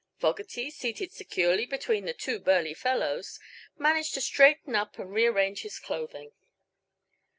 Fogerty, 0.17 0.71
seated 0.71 1.11
securely 1.11 1.67
between 1.67 2.05
the 2.05 2.13
two 2.15 2.39
burly 2.39 2.73
fellows, 2.73 3.39
managed 3.77 4.15
to 4.15 4.21
straighten 4.21 4.73
up 4.75 4.97
and 4.97 5.13
rearrange 5.13 5.61
his 5.61 5.77
clothing. 5.77 6.31